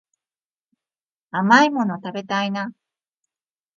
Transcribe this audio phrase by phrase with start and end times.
[1.29, 2.71] 甘いもの食べたいな